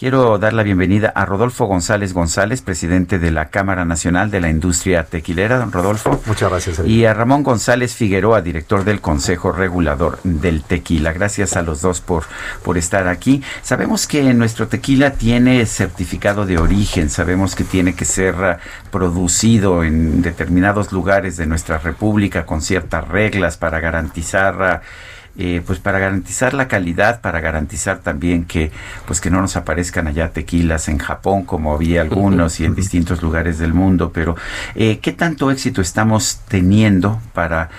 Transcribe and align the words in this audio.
Quiero 0.00 0.38
dar 0.38 0.54
la 0.54 0.62
bienvenida 0.62 1.12
a 1.14 1.26
Rodolfo 1.26 1.66
González 1.66 2.14
González, 2.14 2.62
presidente 2.62 3.18
de 3.18 3.30
la 3.30 3.50
Cámara 3.50 3.84
Nacional 3.84 4.30
de 4.30 4.40
la 4.40 4.48
Industria 4.48 5.04
Tequilera. 5.04 5.58
Don 5.58 5.70
Rodolfo. 5.70 6.22
Muchas 6.24 6.48
gracias. 6.48 6.80
Y 6.86 7.04
a 7.04 7.12
Ramón 7.12 7.42
González 7.42 7.94
Figueroa, 7.94 8.40
director 8.40 8.84
del 8.84 9.02
Consejo 9.02 9.52
Regulador 9.52 10.18
del 10.24 10.62
Tequila. 10.62 11.12
Gracias 11.12 11.54
a 11.54 11.60
los 11.60 11.82
dos 11.82 12.00
por, 12.00 12.24
por 12.64 12.78
estar 12.78 13.08
aquí. 13.08 13.42
Sabemos 13.60 14.06
que 14.06 14.22
nuestro 14.32 14.68
tequila 14.68 15.12
tiene 15.12 15.66
certificado 15.66 16.46
de 16.46 16.56
origen, 16.56 17.10
sabemos 17.10 17.54
que 17.54 17.64
tiene 17.64 17.94
que 17.94 18.06
ser 18.06 18.34
uh, 18.36 18.90
producido 18.90 19.84
en 19.84 20.22
determinados 20.22 20.92
lugares 20.92 21.36
de 21.36 21.44
nuestra 21.44 21.76
República 21.76 22.46
con 22.46 22.62
ciertas 22.62 23.06
reglas 23.06 23.58
para 23.58 23.80
garantizar... 23.80 24.80
Eh, 25.38 25.62
pues 25.64 25.78
para 25.78 25.98
garantizar 25.98 26.54
la 26.54 26.66
calidad, 26.66 27.20
para 27.20 27.40
garantizar 27.40 28.00
también 28.00 28.44
que 28.44 28.72
pues 29.06 29.20
que 29.20 29.30
no 29.30 29.40
nos 29.40 29.56
aparezcan 29.56 30.08
allá 30.08 30.30
tequilas 30.32 30.88
en 30.88 30.98
Japón 30.98 31.44
como 31.44 31.72
había 31.72 32.00
algunos 32.02 32.58
y 32.60 32.64
en 32.64 32.74
distintos 32.74 33.22
lugares 33.22 33.58
del 33.58 33.72
mundo, 33.72 34.10
pero 34.12 34.36
eh, 34.74 34.98
¿qué 35.00 35.12
tanto 35.12 35.50
éxito 35.50 35.80
estamos 35.80 36.40
teniendo 36.48 37.20
para 37.32 37.70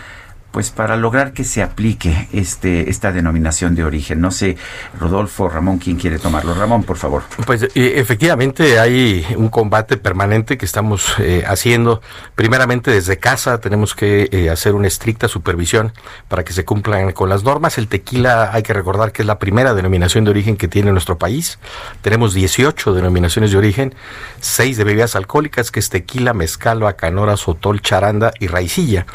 pues 0.51 0.69
para 0.69 0.97
lograr 0.97 1.33
que 1.33 1.43
se 1.43 1.63
aplique 1.63 2.27
este 2.33 2.89
esta 2.89 3.11
denominación 3.11 3.73
de 3.73 3.83
origen. 3.83 4.19
No 4.21 4.31
sé, 4.31 4.57
Rodolfo, 4.99 5.47
Ramón, 5.49 5.77
¿quién 5.77 5.97
quiere 5.97 6.19
tomarlo? 6.19 6.53
Ramón, 6.53 6.83
por 6.83 6.97
favor. 6.97 7.23
Pues 7.45 7.63
eh, 7.63 7.69
efectivamente 7.95 8.79
hay 8.79 9.25
un 9.37 9.49
combate 9.49 9.97
permanente 9.97 10.57
que 10.57 10.65
estamos 10.65 11.15
eh, 11.19 11.43
haciendo. 11.47 12.01
Primeramente 12.35 12.91
desde 12.91 13.17
casa 13.17 13.59
tenemos 13.59 13.95
que 13.95 14.29
eh, 14.31 14.49
hacer 14.49 14.75
una 14.75 14.87
estricta 14.87 15.27
supervisión 15.27 15.93
para 16.27 16.43
que 16.43 16.53
se 16.53 16.65
cumplan 16.65 17.11
con 17.13 17.29
las 17.29 17.43
normas. 17.43 17.77
El 17.77 17.87
tequila 17.87 18.51
hay 18.53 18.63
que 18.63 18.73
recordar 18.73 19.11
que 19.11 19.21
es 19.21 19.25
la 19.25 19.39
primera 19.39 19.73
denominación 19.73 20.25
de 20.25 20.31
origen 20.31 20.57
que 20.57 20.67
tiene 20.67 20.91
nuestro 20.91 21.17
país. 21.17 21.59
Tenemos 22.01 22.33
18 22.33 22.93
denominaciones 22.93 23.51
de 23.51 23.57
origen, 23.57 23.95
6 24.41 24.77
de 24.77 24.83
bebidas 24.83 25.15
alcohólicas 25.15 25.71
que 25.71 25.79
es 25.79 25.89
tequila, 25.89 26.33
mezcal, 26.33 26.81
bacanora, 26.81 27.37
sotol, 27.37 27.81
charanda 27.81 28.33
y 28.39 28.47
raicilla. 28.47 29.05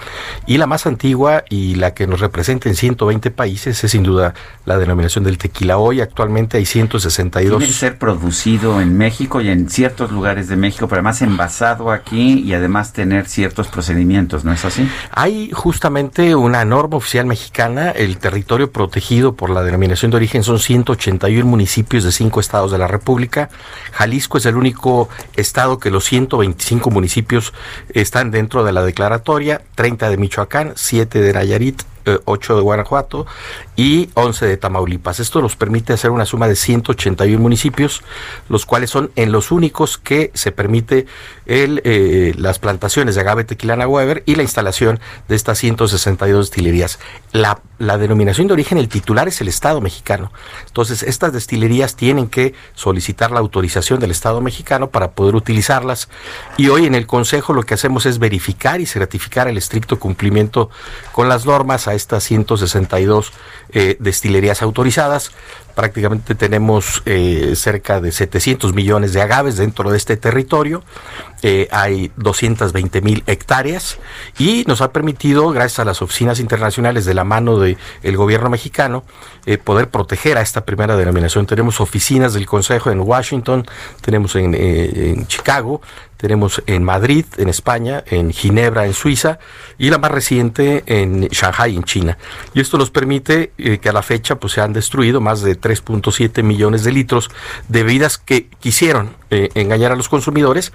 Y 0.46 0.56
la 0.58 0.66
más 0.66 0.86
antigua 0.86 1.25
y 1.48 1.74
la 1.74 1.94
que 1.94 2.06
nos 2.06 2.20
representa 2.20 2.68
en 2.68 2.76
120 2.76 3.30
países 3.30 3.82
es 3.82 3.90
sin 3.90 4.02
duda 4.02 4.34
la 4.64 4.78
denominación 4.78 5.24
del 5.24 5.38
tequila. 5.38 5.78
Hoy 5.78 6.00
actualmente 6.00 6.58
hay 6.58 6.66
162. 6.66 7.58
Tiene 7.58 7.66
que 7.66 7.78
ser 7.78 7.98
producido 7.98 8.80
en 8.80 8.96
México 8.96 9.40
y 9.40 9.48
en 9.48 9.68
ciertos 9.68 10.10
lugares 10.10 10.48
de 10.48 10.56
México, 10.56 10.88
pero 10.88 11.00
además 11.00 11.22
envasado 11.22 11.90
aquí 11.90 12.40
y 12.40 12.54
además 12.54 12.92
tener 12.92 13.26
ciertos 13.26 13.68
procedimientos, 13.68 14.44
¿no 14.44 14.52
es 14.52 14.64
así? 14.64 14.88
Hay 15.10 15.50
justamente 15.52 16.34
una 16.34 16.64
norma 16.64 16.96
oficial 16.96 17.26
mexicana, 17.26 17.90
el 17.90 18.18
territorio 18.18 18.70
protegido 18.70 19.34
por 19.34 19.50
la 19.50 19.62
denominación 19.62 20.10
de 20.10 20.18
origen 20.18 20.42
son 20.42 20.58
181 20.58 21.44
municipios 21.46 22.04
de 22.04 22.12
cinco 22.12 22.40
estados 22.40 22.70
de 22.70 22.78
la 22.78 22.86
República. 22.86 23.48
Jalisco 23.92 24.38
es 24.38 24.46
el 24.46 24.56
único 24.56 25.08
estado 25.34 25.78
que 25.78 25.90
los 25.90 26.04
125 26.04 26.90
municipios 26.90 27.52
están 27.92 28.30
dentro 28.30 28.64
de 28.64 28.72
la 28.72 28.82
declaratoria, 28.82 29.62
30 29.74 30.10
de 30.10 30.16
Michoacán, 30.16 30.72
7 30.74 31.15
de 31.20 31.32
Nayarit, 31.32 31.82
8 32.24 32.52
eh, 32.52 32.56
de 32.56 32.62
Guanajuato 32.62 33.26
y 33.76 34.10
11 34.14 34.46
de 34.46 34.56
Tamaulipas. 34.56 35.20
Esto 35.20 35.40
nos 35.42 35.56
permite 35.56 35.92
hacer 35.92 36.10
una 36.10 36.24
suma 36.24 36.48
de 36.48 36.56
181 36.56 37.40
municipios, 37.40 38.02
los 38.48 38.66
cuales 38.66 38.90
son 38.90 39.10
en 39.16 39.32
los 39.32 39.50
únicos 39.50 39.98
que 39.98 40.30
se 40.34 40.52
permite 40.52 41.06
el, 41.46 41.82
eh, 41.84 42.34
las 42.36 42.58
plantaciones 42.58 43.14
de 43.14 43.20
agave 43.20 43.44
tequilana 43.44 43.86
Weber 43.86 44.22
y 44.26 44.34
la 44.34 44.42
instalación 44.42 45.00
de 45.28 45.36
estas 45.36 45.58
162 45.58 46.50
destilerías. 46.50 46.98
La, 47.32 47.60
la 47.78 47.98
denominación 47.98 48.46
de 48.46 48.54
origen, 48.54 48.78
el 48.78 48.88
titular 48.88 49.28
es 49.28 49.40
el 49.40 49.48
Estado 49.48 49.80
mexicano. 49.80 50.32
Entonces, 50.66 51.02
estas 51.02 51.32
destilerías 51.32 51.96
tienen 51.96 52.28
que 52.28 52.54
solicitar 52.74 53.30
la 53.30 53.40
autorización 53.40 54.00
del 54.00 54.10
Estado 54.10 54.40
mexicano 54.40 54.90
para 54.90 55.12
poder 55.12 55.34
utilizarlas. 55.34 56.08
Y 56.56 56.68
hoy 56.68 56.86
en 56.86 56.94
el 56.94 57.06
Consejo 57.06 57.52
lo 57.52 57.62
que 57.62 57.74
hacemos 57.74 58.06
es 58.06 58.18
verificar 58.18 58.80
y 58.80 58.86
certificar 58.86 59.48
el 59.48 59.58
estricto 59.58 59.98
cumplimiento 59.98 60.70
con 61.12 61.28
las 61.28 61.46
normas 61.46 61.88
estas 61.96 62.24
162 62.24 63.32
eh, 63.70 63.96
destilerías 63.98 64.62
autorizadas. 64.62 65.32
Prácticamente 65.74 66.34
tenemos 66.34 67.02
eh, 67.04 67.52
cerca 67.54 68.00
de 68.00 68.10
700 68.10 68.72
millones 68.72 69.12
de 69.12 69.20
agaves 69.20 69.56
dentro 69.56 69.90
de 69.90 69.98
este 69.98 70.16
territorio. 70.16 70.82
Eh, 71.42 71.68
hay 71.70 72.10
220 72.16 73.02
mil 73.02 73.22
hectáreas 73.26 73.98
y 74.38 74.64
nos 74.66 74.80
ha 74.80 74.92
permitido, 74.92 75.50
gracias 75.50 75.80
a 75.80 75.84
las 75.84 76.00
oficinas 76.00 76.40
internacionales 76.40 77.04
de 77.04 77.12
la 77.12 77.24
mano 77.24 77.58
del 77.58 77.76
el 78.02 78.16
gobierno 78.16 78.48
mexicano, 78.48 79.04
poder 79.64 79.90
proteger 79.90 80.38
a 80.38 80.40
esta 80.40 80.64
primera 80.64 80.96
denominación. 80.96 81.46
Tenemos 81.46 81.80
oficinas 81.80 82.32
del 82.32 82.46
Consejo 82.46 82.90
en 82.90 83.00
Washington, 83.00 83.66
tenemos 84.00 84.34
en, 84.34 84.54
en 84.54 85.26
Chicago, 85.26 85.82
tenemos 86.16 86.62
en 86.66 86.82
Madrid, 86.84 87.24
en 87.36 87.48
España, 87.48 88.02
en 88.06 88.32
Ginebra, 88.32 88.86
en 88.86 88.94
Suiza, 88.94 89.38
y 89.78 89.90
la 89.90 89.98
más 89.98 90.10
reciente 90.10 90.82
en 90.86 91.28
Shanghai, 91.28 91.76
en 91.76 91.84
China. 91.84 92.18
Y 92.54 92.60
esto 92.60 92.78
nos 92.78 92.90
permite 92.90 93.52
eh, 93.58 93.78
que 93.78 93.88
a 93.88 93.92
la 93.92 94.02
fecha 94.02 94.36
pues, 94.36 94.54
se 94.54 94.60
han 94.60 94.72
destruido 94.72 95.20
más 95.20 95.42
de 95.42 95.60
3.7 95.60 96.42
millones 96.42 96.84
de 96.84 96.92
litros 96.92 97.30
de 97.68 97.82
bebidas 97.82 98.18
que 98.18 98.48
quisieron 98.60 99.10
eh, 99.30 99.50
engañar 99.54 99.92
a 99.92 99.96
los 99.96 100.08
consumidores 100.08 100.72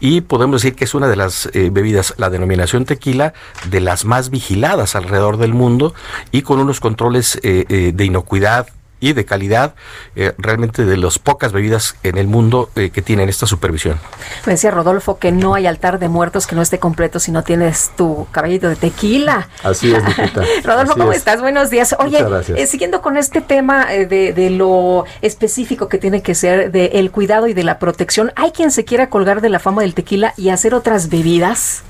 y 0.00 0.20
podemos 0.20 0.62
decir 0.62 0.76
que 0.76 0.84
es 0.84 0.94
una 0.94 1.08
de 1.08 1.16
las 1.16 1.46
eh, 1.54 1.70
bebidas, 1.72 2.14
la 2.18 2.30
denominación 2.30 2.84
tequila, 2.84 3.32
de 3.70 3.80
las 3.80 4.04
más 4.04 4.30
vigiladas 4.30 4.94
alrededor 4.96 5.38
del 5.38 5.54
mundo 5.54 5.94
y 6.30 6.42
con 6.42 6.58
unos 6.58 6.80
controles 6.80 7.40
de 7.42 8.04
inocuidad, 8.04 8.68
y 9.02 9.12
de 9.12 9.24
calidad, 9.24 9.74
eh, 10.14 10.32
realmente 10.38 10.86
de 10.86 10.96
las 10.96 11.18
pocas 11.18 11.52
bebidas 11.52 11.96
en 12.04 12.16
el 12.16 12.28
mundo 12.28 12.70
eh, 12.76 12.90
que 12.90 13.02
tienen 13.02 13.28
esta 13.28 13.46
supervisión. 13.46 13.98
Me 14.46 14.52
decía 14.52 14.70
Rodolfo 14.70 15.18
que 15.18 15.32
no 15.32 15.54
hay 15.54 15.66
altar 15.66 15.98
de 15.98 16.08
muertos 16.08 16.46
que 16.46 16.54
no 16.54 16.62
esté 16.62 16.78
completo 16.78 17.18
si 17.18 17.32
no 17.32 17.42
tienes 17.42 17.90
tu 17.96 18.28
caballito 18.30 18.68
de 18.68 18.76
tequila. 18.76 19.48
Así 19.64 19.92
es. 19.92 20.02
Rodolfo, 20.64 20.94
¿cómo 20.96 21.12
estás? 21.12 21.40
Buenos 21.40 21.68
días. 21.68 21.96
Oye, 21.98 22.24
eh, 22.56 22.66
siguiendo 22.68 23.02
con 23.02 23.16
este 23.16 23.40
tema 23.40 23.86
de, 23.86 24.32
de, 24.32 24.50
lo 24.50 25.04
específico 25.20 25.88
que 25.88 25.98
tiene 25.98 26.22
que 26.22 26.36
ser 26.36 26.70
del 26.70 27.10
cuidado 27.10 27.48
y 27.48 27.54
de 27.54 27.64
la 27.64 27.80
protección, 27.80 28.32
¿hay 28.36 28.52
quien 28.52 28.70
se 28.70 28.84
quiera 28.84 29.10
colgar 29.10 29.40
de 29.40 29.48
la 29.48 29.58
fama 29.58 29.82
del 29.82 29.94
tequila 29.94 30.32
y 30.36 30.50
hacer 30.50 30.74
otras 30.74 31.08
bebidas? 31.08 31.82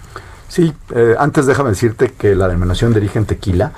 Sí, 0.49 0.73
antes 1.19 1.45
déjame 1.45 1.71
decirte 1.71 2.13
que 2.13 2.35
la 2.35 2.49
denominación 2.49 2.93
de 2.93 3.01
origen 3.01 3.27
tequila 3.27 3.73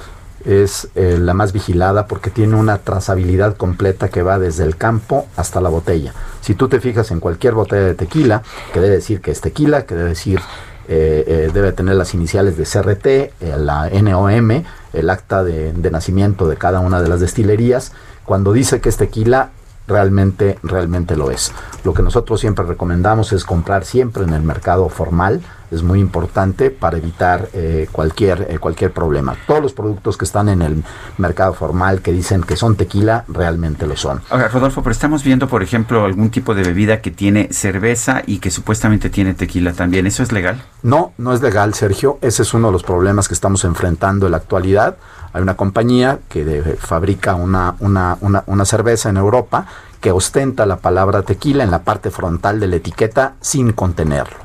es 0.45 0.89
eh, 0.95 1.19
la 1.19 1.35
más 1.35 1.53
vigilada 1.53 2.07
porque 2.07 2.31
tiene 2.31 2.57
una 2.57 2.79
trazabilidad 2.79 3.57
completa 3.57 4.09
que 4.09 4.23
va 4.23 4.39
desde 4.39 4.65
el 4.65 4.77
campo 4.77 5.27
hasta 5.37 5.61
la 5.61 5.69
botella. 5.69 6.13
Si 6.41 6.55
tú 6.55 6.69
te 6.69 6.81
fijas 6.81 7.11
en 7.11 7.21
cualquier 7.21 7.55
botella 7.55 7.87
de 7.87 7.95
tequila, 7.95 8.43
que 8.73 8.81
debe 8.81 8.97
decir 8.97 9.21
que 9.21 9.31
es 9.31 9.41
tequila, 9.41 9.87
que 9.87 9.95
debe 9.95 10.11
decir, 10.11 10.41
eh, 10.87 11.25
eh, 11.27 11.51
debe 11.53 11.73
tener 11.73 11.97
las 11.97 12.13
iniciales 12.13 12.59
de 12.59 12.65
CRT, 12.65 13.57
la 13.59 13.89
NOM, 13.89 14.65
el 14.93 15.11
acta 15.11 15.43
de, 15.43 15.73
de 15.73 15.91
nacimiento 15.91 16.47
de 16.47 16.57
cada 16.57 16.81
una 16.81 17.01
de 17.01 17.09
las 17.09 17.21
destilerías, 17.21 17.93
cuando 18.25 18.53
dice 18.53 18.81
que 18.81 18.91
es 18.91 18.97
tequila, 18.99 19.51
realmente, 19.87 20.59
realmente 20.63 21.17
lo 21.17 21.31
es. 21.31 21.53
Lo 21.85 21.95
que 21.95 22.03
nosotros 22.03 22.41
siempre 22.41 22.65
recomendamos 22.65 23.33
es 23.33 23.45
comprar 23.45 23.85
siempre 23.85 24.25
en 24.25 24.33
el 24.33 24.43
mercado 24.43 24.89
formal, 24.89 25.43
es 25.75 25.83
muy 25.83 26.01
importante 26.01 26.71
para 26.71 26.97
evitar 26.97 27.49
eh, 27.53 27.89
cualquier, 27.91 28.47
eh, 28.51 28.59
cualquier 28.59 28.93
problema. 28.93 29.37
Todos 29.47 29.63
los 29.63 29.73
productos 29.73 30.17
que 30.17 30.25
están 30.25 30.49
en 30.49 30.63
el 30.63 30.85
mercado 31.19 31.55
formal 31.55 32.01
que 32.01 32.13
dicen 32.13 32.43
que 32.43 32.57
son 32.57 32.77
tequila, 32.77 33.25
realmente 33.29 33.87
lo 33.87 33.97
son. 33.97 34.21
Ahora, 34.31 34.49
Rodolfo, 34.49 34.83
pero 34.83 34.93
estamos 34.93 35.25
viendo, 35.25 35.49
por 35.49 35.63
ejemplo, 35.63 36.05
algún 36.05 36.31
tipo 36.31 36.55
de 36.55 36.63
bebida 36.63 37.01
que 37.01 37.11
tiene 37.11 37.49
cerveza 37.53 38.23
y 38.27 38.39
que 38.39 38.51
supuestamente 38.51 39.11
tiene 39.11 39.35
tequila 39.35 39.73
también. 39.73 40.07
¿Eso 40.07 40.23
es 40.23 40.33
legal? 40.33 40.63
No, 40.83 41.13
no 41.19 41.33
es 41.33 41.43
legal, 41.43 41.75
Sergio. 41.75 42.19
Ese 42.21 42.43
es 42.43 42.55
uno 42.55 42.69
de 42.69 42.73
los 42.73 42.83
problemas 42.83 43.29
que 43.29 43.35
estamos 43.35 43.65
enfrentando 43.65 44.27
en 44.27 44.33
la 44.33 44.39
actualidad. 44.39 44.97
Hay 45.33 45.43
una 45.43 45.57
compañía 45.57 46.21
que 46.29 46.77
fabrica 46.79 47.35
una, 47.35 47.75
una, 47.81 48.17
una, 48.21 48.45
una 48.47 48.65
cerveza 48.65 49.09
en 49.09 49.17
Europa 49.17 49.67
que 50.01 50.13
ostenta 50.13 50.67
la 50.67 50.77
palabra 50.77 51.23
tequila 51.23 51.65
en 51.65 51.71
la 51.71 51.83
parte 51.83 52.11
frontal 52.11 52.61
de 52.61 52.69
la 52.69 52.77
etiqueta 52.77 53.35
sin 53.41 53.73
contenerlo 53.73 54.44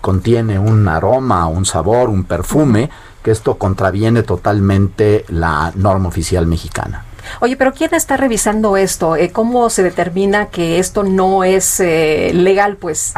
contiene 0.00 0.58
un 0.58 0.88
aroma, 0.88 1.46
un 1.46 1.64
sabor, 1.64 2.08
un 2.08 2.24
perfume, 2.24 2.90
que 3.22 3.30
esto 3.30 3.56
contraviene 3.56 4.22
totalmente 4.22 5.24
la 5.28 5.72
norma 5.74 6.08
oficial 6.08 6.46
mexicana. 6.46 7.04
Oye, 7.40 7.56
pero 7.56 7.72
¿quién 7.72 7.94
está 7.94 8.16
revisando 8.16 8.76
esto? 8.76 9.16
Eh, 9.16 9.30
¿Cómo 9.30 9.70
se 9.70 9.82
determina 9.82 10.46
que 10.46 10.78
esto 10.78 11.02
no 11.04 11.44
es 11.44 11.80
eh, 11.80 12.32
legal, 12.34 12.76
pues? 12.76 13.14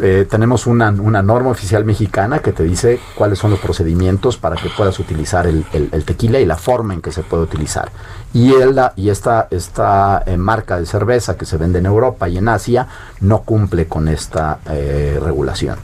Eh, 0.00 0.26
tenemos 0.28 0.66
una, 0.66 0.90
norma 0.90 1.50
oficial 1.50 1.84
mexicana 1.84 2.38
que 2.38 2.52
te 2.52 2.62
dice 2.62 3.00
cuáles 3.14 3.38
son 3.38 3.50
los 3.50 3.60
procedimientos 3.60 4.36
para 4.36 4.56
que 4.56 4.68
puedas 4.70 4.98
utilizar 4.98 5.46
el, 5.46 5.64
tequila 6.04 6.40
y 6.40 6.46
la 6.46 6.56
forma 6.56 6.94
en 6.94 7.00
que 7.00 7.12
se 7.12 7.22
puede 7.22 7.42
utilizar. 7.42 7.90
Y, 8.32 8.52
el, 8.52 8.80
y 8.96 9.10
esta, 9.10 9.48
esta 9.50 10.24
marca 10.36 10.78
de 10.78 10.86
cerveza 10.86 11.36
que 11.36 11.46
se 11.46 11.56
vende 11.56 11.78
en 11.78 11.86
Europa 11.86 12.28
y 12.28 12.38
en 12.38 12.48
Asia 12.48 12.86
no 13.20 13.42
cumple 13.42 13.86
con 13.86 14.08
esta 14.08 14.58
regulación. 14.64 15.78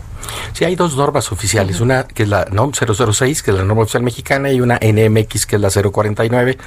Sí, 0.53 0.65
hay 0.65 0.76
dos 0.76 0.97
normas 0.97 1.32
oficiales, 1.32 1.81
una 1.81 2.05
que 2.05 2.25
es 2.25 2.29
la 2.29 2.47
NOM 2.50 2.73
006, 2.73 3.43
que 3.43 3.50
es 3.50 3.56
la 3.56 3.65
norma 3.65 3.82
oficial 3.82 4.03
mexicana, 4.03 4.50
y 4.53 4.61
una 4.61 4.79
NMX, 4.81 5.47
que 5.47 5.56
es 5.56 5.62
la 5.62 5.71
049. 5.71 6.59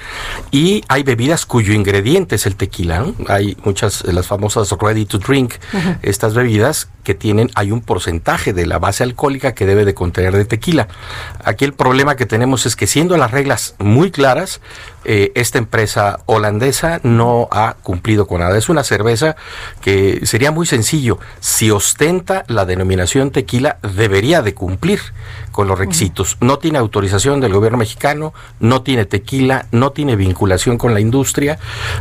Y 0.52 0.84
hay 0.88 1.04
bebidas 1.04 1.46
cuyo 1.46 1.74
ingrediente 1.74 2.36
es 2.36 2.46
el 2.46 2.56
tequila. 2.56 3.06
Hay 3.28 3.58
muchas, 3.64 4.04
las 4.06 4.28
famosas 4.28 4.70
ready 4.80 5.06
to 5.06 5.18
drink, 5.18 5.56
estas 6.02 6.34
bebidas 6.34 6.90
que 7.04 7.16
tienen, 7.16 7.50
hay 7.56 7.72
un 7.72 7.80
porcentaje 7.80 8.52
de 8.52 8.66
la 8.66 8.80
base 8.80 9.02
alcohólica 9.02 9.54
que 9.54 9.66
debe 9.66 9.86
de 9.86 9.94
contener 9.94 10.36
de 10.36 10.44
tequila. 10.44 10.90
Aquí 11.46 11.64
el 11.64 11.74
problema 11.74 12.18
que 12.18 12.26
tenemos 12.26 12.66
es 12.66 12.76
que 12.76 12.86
siendo 12.86 13.16
las 13.16 13.32
reglas 13.32 13.76
muy 13.80 14.12
claras, 14.12 14.60
eh, 15.06 15.32
esta 15.36 15.58
empresa 15.58 16.20
holandesa 16.26 17.00
no 17.04 17.48
ha 17.52 17.78
cumplido 17.82 18.28
con 18.28 18.42
nada. 18.42 18.58
Es 18.58 18.68
una 18.68 18.84
cerveza 18.84 19.38
que 19.80 20.26
sería 20.26 20.52
muy 20.52 20.66
sencillo. 20.66 21.18
Si 21.40 21.72
ostenta 21.72 22.44
la 22.50 22.66
denominación 22.66 23.32
tequila, 23.32 23.47
debería 23.82 24.42
de 24.42 24.54
cumplir 24.54 25.00
con 25.52 25.68
los 25.68 25.80
requisitos. 25.80 26.38
No 26.40 26.60
tiene 26.60 26.78
autorización 26.78 27.40
del 27.42 27.54
gobierno 27.54 27.80
mexicano, 27.80 28.34
no 28.60 28.84
tiene 28.84 29.06
tequila, 29.06 29.66
no 29.72 29.92
tiene 29.92 30.16
vinculación 30.16 30.78
con 30.78 30.94
la 30.94 31.00
industria, 31.00 31.58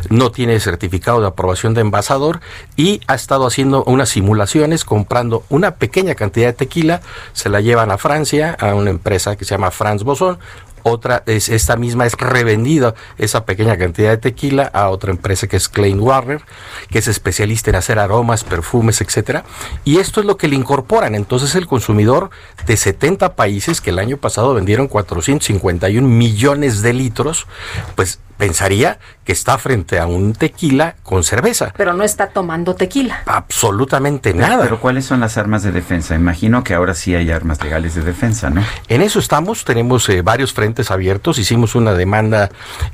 no 0.09 0.31
tiene 0.31 0.59
certificado 0.59 1.21
de 1.21 1.27
aprobación 1.27 1.73
de 1.73 1.81
envasador 1.81 2.39
y 2.75 3.01
ha 3.07 3.15
estado 3.15 3.47
haciendo 3.47 3.83
unas 3.85 4.09
simulaciones 4.09 4.85
comprando 4.85 5.43
una 5.49 5.75
pequeña 5.75 6.13
cantidad 6.13 6.47
de 6.47 6.53
tequila, 6.53 7.01
se 7.33 7.49
la 7.49 7.61
llevan 7.61 7.89
a 7.89 7.97
Francia, 7.97 8.55
a 8.59 8.75
una 8.75 8.91
empresa 8.91 9.35
que 9.35 9.45
se 9.45 9.55
llama 9.55 9.71
France 9.71 10.03
Boson, 10.03 10.37
otra 10.87 11.23
es 11.25 11.49
esta 11.49 11.75
misma 11.75 12.05
es 12.05 12.13
revendida 12.13 12.95
esa 13.17 13.45
pequeña 13.45 13.77
cantidad 13.77 14.09
de 14.09 14.17
tequila 14.17 14.63
a 14.73 14.89
otra 14.89 15.11
empresa 15.11 15.47
que 15.47 15.57
es 15.57 15.69
Klein 15.69 15.99
Warner, 15.99 16.41
que 16.89 16.99
es 16.99 17.07
especialista 17.07 17.69
en 17.69 17.75
hacer 17.75 17.99
aromas, 17.99 18.43
perfumes, 18.43 19.01
etcétera, 19.01 19.43
y 19.83 19.97
esto 19.97 20.19
es 20.19 20.25
lo 20.25 20.37
que 20.37 20.47
le 20.47 20.55
incorporan. 20.55 21.15
Entonces 21.15 21.55
el 21.55 21.67
consumidor 21.67 22.29
de 22.65 22.77
70 22.77 23.35
países 23.35 23.81
que 23.81 23.91
el 23.91 23.99
año 23.99 24.17
pasado 24.17 24.53
vendieron 24.53 24.87
451 24.87 26.07
millones 26.07 26.81
de 26.81 26.93
litros, 26.93 27.47
pues 27.95 28.19
pensaría 28.37 28.99
que 29.23 29.33
está 29.33 29.57
frente 29.57 29.99
a 29.99 30.05
un 30.05 30.33
tequila 30.33 30.95
con 31.03 31.23
cerveza. 31.23 31.73
Pero 31.75 31.93
no 31.93 32.03
está 32.03 32.27
tomando 32.27 32.75
tequila. 32.75 33.23
Absolutamente 33.25 34.33
nada. 34.33 34.63
Pero 34.63 34.79
¿cuáles 34.79 35.05
son 35.05 35.19
las 35.19 35.37
armas 35.37 35.63
de 35.63 35.71
defensa? 35.71 36.15
Imagino 36.15 36.63
que 36.63 36.73
ahora 36.73 36.93
sí 36.93 37.15
hay 37.15 37.31
armas 37.31 37.61
legales 37.63 37.95
de 37.95 38.01
defensa, 38.01 38.49
¿no? 38.49 38.63
En 38.87 39.01
eso 39.01 39.19
estamos, 39.19 39.65
tenemos 39.65 40.07
eh, 40.09 40.21
varios 40.21 40.53
frentes 40.53 40.91
abiertos. 40.91 41.39
Hicimos 41.39 41.75
una 41.75 41.93
demanda 41.93 42.49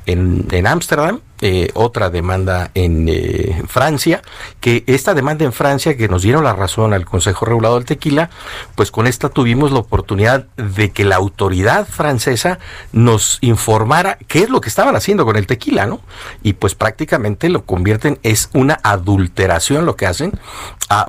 en 0.06 0.66
Ámsterdam 0.66 1.20
eh, 1.40 1.70
otra 1.74 2.10
demanda 2.10 2.70
en 2.74 3.08
eh, 3.08 3.64
Francia, 3.66 4.22
que 4.60 4.84
esta 4.86 5.14
demanda 5.14 5.44
en 5.44 5.52
Francia, 5.52 5.96
que 5.96 6.08
nos 6.08 6.22
dieron 6.22 6.44
la 6.44 6.52
razón 6.52 6.94
al 6.94 7.04
Consejo 7.04 7.44
Regulador 7.44 7.80
del 7.80 7.86
Tequila, 7.86 8.30
pues 8.76 8.92
con 8.92 9.08
esta 9.08 9.28
tuvimos 9.28 9.72
la 9.72 9.80
oportunidad 9.80 10.46
de 10.56 10.92
que 10.92 11.04
la 11.04 11.16
autoridad 11.16 11.88
francesa 11.88 12.60
nos 12.92 13.38
informara 13.40 14.16
qué 14.28 14.44
es 14.44 14.48
lo 14.48 14.60
que 14.60 14.68
estaban 14.68 14.94
haciendo 14.94 15.24
con 15.24 15.36
el 15.36 15.48
tequila, 15.48 15.86
¿no? 15.86 16.00
Y 16.44 16.52
pues 16.52 16.76
prácticamente 16.76 17.48
lo 17.48 17.64
convierten, 17.64 18.20
es 18.22 18.48
una 18.54 18.78
adulteración 18.84 19.86
lo 19.86 19.96
que 19.96 20.06
hacen 20.06 20.38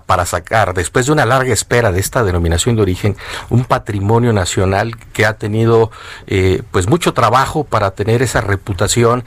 para 0.07 0.25
sacar, 0.25 0.73
después 0.73 1.05
de 1.05 1.11
una 1.11 1.25
larga 1.25 1.53
espera 1.53 1.91
de 1.91 1.99
esta 1.99 2.23
denominación 2.23 2.75
de 2.75 2.81
origen, 2.81 3.15
un 3.49 3.65
patrimonio 3.65 4.33
nacional 4.33 4.97
que 5.13 5.27
ha 5.27 5.37
tenido 5.37 5.91
eh, 6.25 6.63
pues 6.71 6.87
mucho 6.87 7.13
trabajo 7.13 7.65
para 7.65 7.91
tener 7.91 8.23
esa 8.23 8.41
reputación, 8.41 9.23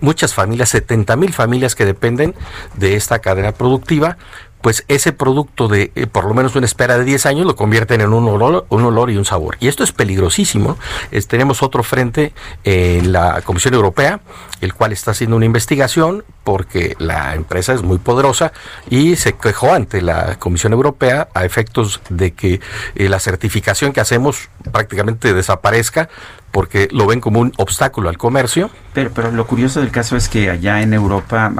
muchas 0.00 0.33
familias 0.34 0.44
familias, 0.44 0.68
70 0.68 1.16
mil 1.16 1.32
familias 1.32 1.74
que 1.74 1.86
dependen 1.86 2.34
de 2.74 2.96
esta 2.96 3.20
cadena 3.20 3.52
productiva, 3.52 4.18
pues 4.60 4.84
ese 4.88 5.12
producto 5.12 5.68
de 5.68 5.92
eh, 5.94 6.06
por 6.06 6.24
lo 6.24 6.32
menos 6.32 6.56
una 6.56 6.64
espera 6.64 6.96
de 6.96 7.04
10 7.04 7.26
años 7.26 7.46
lo 7.46 7.54
convierten 7.54 8.00
en 8.00 8.14
un 8.14 8.26
olor, 8.26 8.64
un 8.70 8.82
olor 8.82 9.10
y 9.10 9.16
un 9.16 9.26
sabor. 9.26 9.56
Y 9.60 9.68
esto 9.68 9.84
es 9.84 9.92
peligrosísimo. 9.92 10.78
tenemos 11.28 11.62
otro 11.62 11.82
frente 11.82 12.32
en 12.64 13.12
la 13.12 13.42
Comisión 13.42 13.74
Europea, 13.74 14.20
el 14.62 14.72
cual 14.72 14.92
está 14.92 15.10
haciendo 15.10 15.36
una 15.36 15.44
investigación 15.44 16.24
porque 16.44 16.96
la 16.98 17.34
empresa 17.34 17.74
es 17.74 17.82
muy 17.82 17.98
poderosa 17.98 18.52
y 18.88 19.16
se 19.16 19.34
quejó 19.34 19.72
ante 19.72 20.00
la 20.00 20.38
Comisión 20.38 20.72
Europea 20.72 21.28
a 21.34 21.44
efectos 21.44 22.00
de 22.08 22.32
que 22.32 22.60
eh, 22.94 23.08
la 23.10 23.20
certificación 23.20 23.92
que 23.92 24.00
hacemos 24.00 24.48
prácticamente 24.72 25.34
desaparezca 25.34 26.08
porque 26.52 26.88
lo 26.90 27.06
ven 27.06 27.20
como 27.20 27.40
un 27.40 27.52
obstáculo 27.58 28.08
al 28.08 28.16
comercio. 28.16 28.70
Pero, 28.94 29.10
pero 29.12 29.32
lo 29.32 29.46
curioso 29.46 29.80
del 29.80 29.90
caso 29.90 30.16
es 30.16 30.28
que 30.28 30.50
allá 30.50 30.80
en 30.80 30.94
Europa 30.94 31.52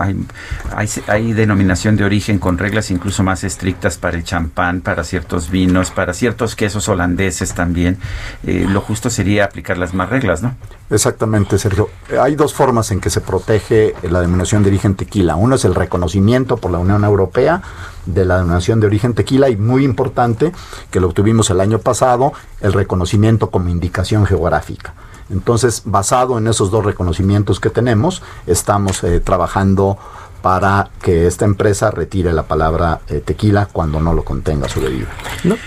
hay, 1.08 1.32
denominación 1.32 1.96
de 1.96 2.04
origen 2.04 2.38
con 2.38 2.58
reglas 2.58 2.92
incluso 2.92 3.24
más 3.24 3.42
estrictas 3.42 3.98
para 3.98 4.16
el 4.16 4.22
champán, 4.22 4.80
para 4.80 5.02
ciertos 5.02 5.50
vinos, 5.50 5.90
para 5.90 6.14
ciertos 6.14 6.54
quesos 6.54 6.88
holandeses 6.88 7.52
también. 7.52 7.98
Eh, 8.46 8.66
lo 8.68 8.80
justo 8.80 9.10
sería 9.10 9.44
aplicar 9.44 9.78
las 9.78 9.94
más 9.94 10.10
reglas, 10.10 10.42
¿no? 10.42 10.54
Exactamente, 10.90 11.58
Sergio. 11.58 11.90
Hay 12.20 12.36
dos 12.36 12.54
formas 12.54 12.92
en 12.92 13.00
que 13.00 13.10
se 13.10 13.20
protege 13.20 13.94
la 14.02 14.20
denominación 14.20 14.62
de 14.62 14.68
origen 14.68 14.94
tequila. 14.94 15.34
Uno 15.34 15.56
es 15.56 15.64
el 15.64 15.74
reconocimiento 15.74 16.56
por 16.56 16.70
la 16.70 16.78
Unión 16.78 17.02
Europea 17.02 17.62
de 18.06 18.24
la 18.24 18.36
denominación 18.36 18.78
de 18.78 18.86
origen 18.86 19.14
tequila 19.14 19.48
y 19.48 19.56
muy 19.56 19.84
importante 19.84 20.52
que 20.90 21.00
lo 21.00 21.08
obtuvimos 21.08 21.50
el 21.50 21.60
año 21.60 21.80
pasado, 21.80 22.32
el 22.60 22.72
reconocimiento 22.72 23.50
como 23.50 23.70
indicación 23.70 24.24
geográfica. 24.24 24.94
Entonces, 25.30 25.82
basado 25.84 26.38
en 26.38 26.46
esos 26.46 26.70
dos 26.70 26.84
reconocimientos 26.84 27.60
que 27.60 27.70
tenemos, 27.70 28.22
estamos 28.46 29.02
eh, 29.04 29.20
trabajando 29.20 29.98
para 30.44 30.90
que 31.00 31.26
esta 31.26 31.46
empresa 31.46 31.90
retire 31.90 32.30
la 32.34 32.42
palabra 32.42 33.00
eh, 33.08 33.22
tequila 33.24 33.66
cuando 33.72 33.98
no 33.98 34.12
lo 34.12 34.26
contenga 34.26 34.68
su 34.68 34.78
bebida. 34.78 35.06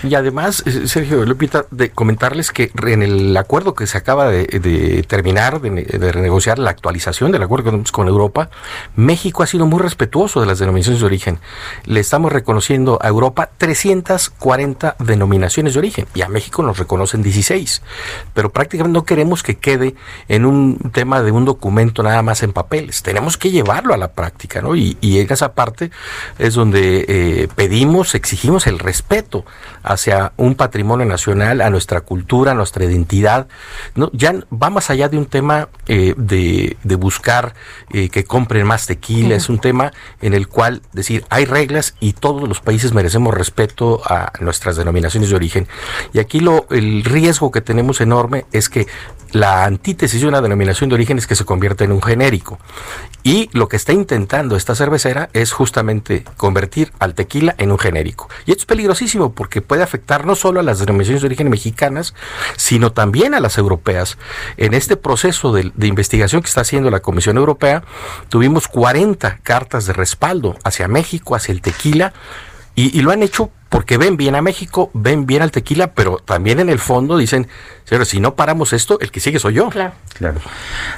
y 0.04 0.14
además, 0.14 0.62
eh, 0.66 0.86
Sergio 0.86 1.26
Lupita, 1.26 1.64
de 1.72 1.90
comentarles 1.90 2.52
que 2.52 2.70
en 2.86 3.02
el 3.02 3.36
acuerdo 3.36 3.74
que 3.74 3.88
se 3.88 3.98
acaba 3.98 4.28
de, 4.28 5.04
terminar, 5.08 5.60
de, 5.60 6.12
renegociar 6.12 6.60
la 6.60 6.70
actualización 6.70 7.32
del 7.32 7.42
acuerdo 7.42 7.72
con, 7.72 7.82
con 7.90 8.06
Europa, 8.06 8.50
México 8.94 9.42
ha 9.42 9.48
sido 9.48 9.66
muy 9.66 9.80
respetuoso 9.80 10.40
de 10.40 10.46
las 10.46 10.60
denominaciones 10.60 11.00
de 11.00 11.06
origen. 11.06 11.40
Le 11.84 11.98
estamos 11.98 12.32
reconociendo 12.32 13.00
a 13.02 13.08
Europa 13.08 13.50
340 13.58 14.94
denominaciones 15.00 15.72
de 15.72 15.80
origen 15.80 16.06
y 16.14 16.22
a 16.22 16.28
México 16.28 16.62
nos 16.62 16.78
reconocen 16.78 17.24
16. 17.24 17.82
Pero 18.32 18.52
prácticamente 18.52 18.96
no 18.96 19.04
queremos 19.04 19.42
que 19.42 19.56
quede 19.56 19.96
en 20.28 20.46
un 20.46 20.78
tema 20.92 21.20
de 21.20 21.32
un 21.32 21.44
documento 21.44 22.04
nada 22.04 22.22
más 22.22 22.44
en 22.44 22.52
papeles. 22.52 23.02
Tenemos 23.02 23.36
que 23.36 23.50
llevarlo 23.50 23.92
a 23.92 23.96
la 23.96 24.12
práctica, 24.12 24.62
¿no? 24.62 24.67
Y, 24.76 24.96
en 25.18 25.32
esa 25.32 25.52
parte 25.52 25.90
es 26.38 26.54
donde 26.54 27.04
eh, 27.08 27.48
pedimos, 27.54 28.14
exigimos 28.14 28.66
el 28.66 28.78
respeto 28.78 29.44
hacia 29.82 30.32
un 30.36 30.54
patrimonio 30.54 31.06
nacional, 31.06 31.60
a 31.60 31.70
nuestra 31.70 32.00
cultura, 32.02 32.52
a 32.52 32.54
nuestra 32.54 32.84
identidad. 32.84 33.48
No, 33.94 34.10
ya 34.12 34.34
va 34.50 34.70
más 34.70 34.90
allá 34.90 35.08
de 35.08 35.18
un 35.18 35.26
tema 35.26 35.68
eh, 35.86 36.14
de, 36.16 36.76
buscar 36.96 37.54
eh, 37.92 38.08
que 38.08 38.24
compren 38.24 38.66
más 38.66 38.86
tequila, 38.86 39.36
es 39.36 39.48
un 39.48 39.60
tema 39.60 39.92
en 40.20 40.34
el 40.34 40.48
cual 40.48 40.82
decir 40.92 41.24
hay 41.30 41.44
reglas 41.44 41.94
y 42.00 42.12
todos 42.12 42.48
los 42.48 42.60
países 42.60 42.92
merecemos 42.92 43.34
respeto 43.34 44.02
a 44.04 44.32
nuestras 44.40 44.76
denominaciones 44.76 45.30
de 45.30 45.36
origen. 45.36 45.68
Y 46.12 46.18
aquí 46.18 46.40
lo, 46.40 46.66
el 46.70 47.04
riesgo 47.04 47.50
que 47.50 47.60
tenemos 47.60 48.00
enorme 48.00 48.46
es 48.52 48.68
que 48.68 48.86
la 49.32 49.64
antítesis 49.64 50.20
de 50.20 50.28
una 50.28 50.40
denominación 50.40 50.88
de 50.88 50.94
origen 50.94 51.18
es 51.18 51.26
que 51.26 51.34
se 51.34 51.44
convierta 51.44 51.84
en 51.84 51.92
un 51.92 52.02
genérico. 52.02 52.58
Y 53.22 53.50
lo 53.52 53.68
que 53.68 53.76
está 53.76 53.92
intentando 53.92 54.56
esta 54.58 54.74
cervecera 54.74 55.30
es 55.32 55.52
justamente 55.52 56.24
convertir 56.36 56.92
al 56.98 57.14
tequila 57.14 57.54
en 57.58 57.70
un 57.70 57.78
genérico. 57.78 58.28
Y 58.46 58.50
esto 58.50 58.62
es 58.62 58.66
peligrosísimo 58.66 59.32
porque 59.32 59.62
puede 59.62 59.82
afectar 59.82 60.26
no 60.26 60.34
solo 60.34 60.60
a 60.60 60.62
las 60.62 60.78
denominaciones 60.78 61.22
de 61.22 61.26
origen 61.26 61.48
mexicanas, 61.48 62.14
sino 62.56 62.92
también 62.92 63.34
a 63.34 63.40
las 63.40 63.58
europeas. 63.58 64.18
En 64.56 64.74
este 64.74 64.96
proceso 64.96 65.52
de, 65.52 65.72
investigación 65.86 66.42
que 66.42 66.48
está 66.48 66.60
haciendo 66.60 66.90
la 66.90 67.00
Comisión 67.00 67.36
Europea, 67.36 67.82
tuvimos 68.28 68.68
40 68.68 69.38
cartas 69.42 69.86
de 69.86 69.92
respaldo 69.92 70.56
hacia 70.64 70.88
México, 70.88 71.34
hacia 71.34 71.52
el 71.52 71.62
tequila, 71.62 72.12
y, 72.74 73.00
lo 73.00 73.10
han 73.10 73.24
hecho 73.24 73.50
porque 73.68 73.98
ven 73.98 74.16
bien 74.16 74.34
a 74.34 74.42
México, 74.42 74.90
ven 74.94 75.26
bien 75.26 75.42
al 75.42 75.50
tequila, 75.50 75.92
pero 75.92 76.16
también 76.24 76.60
en 76.60 76.70
el 76.70 76.78
fondo 76.78 77.16
dicen, 77.16 77.48
si 78.04 78.20
no 78.20 78.34
paramos 78.34 78.72
esto, 78.72 78.98
el 79.00 79.10
que 79.10 79.20
sigue 79.20 79.38
soy 79.38 79.54
yo. 79.54 79.68
Claro. 79.68 79.92
claro. 80.14 80.40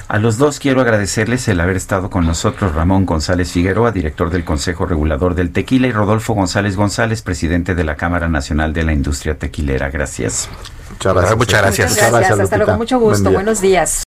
A 0.07 0.17
los 0.17 0.37
dos 0.37 0.59
quiero 0.59 0.81
agradecerles 0.81 1.47
el 1.47 1.59
haber 1.59 1.75
estado 1.75 2.09
con 2.09 2.25
nosotros, 2.25 2.73
Ramón 2.73 3.05
González 3.05 3.51
Figueroa, 3.51 3.91
director 3.91 4.29
del 4.29 4.45
Consejo 4.45 4.85
Regulador 4.85 5.35
del 5.35 5.51
Tequila, 5.51 5.87
y 5.87 5.91
Rodolfo 5.91 6.33
González 6.33 6.75
González, 6.75 7.21
presidente 7.21 7.75
de 7.75 7.83
la 7.83 7.95
Cámara 7.95 8.29
Nacional 8.29 8.73
de 8.73 8.83
la 8.83 8.93
Industria 8.93 9.37
Tequilera. 9.37 9.89
Gracias. 9.89 10.49
Muchas 10.91 11.13
gracias. 11.13 11.89
Muchas 11.89 12.11
gracias. 12.11 12.39
Hasta 12.39 12.57
luego. 12.57 12.77
Mucho 12.77 12.99
gusto. 12.99 13.31
Buenos 13.31 13.61
días. 13.61 14.03